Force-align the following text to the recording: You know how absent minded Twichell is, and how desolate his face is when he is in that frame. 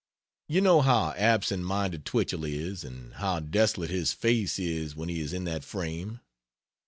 You 0.47 0.61
know 0.61 0.81
how 0.81 1.11
absent 1.15 1.63
minded 1.65 2.05
Twichell 2.05 2.43
is, 2.43 2.83
and 2.83 3.13
how 3.13 3.39
desolate 3.39 3.91
his 3.91 4.13
face 4.13 4.57
is 4.57 4.95
when 4.95 5.09
he 5.09 5.19
is 5.21 5.31
in 5.31 5.43
that 5.43 5.63
frame. 5.63 6.21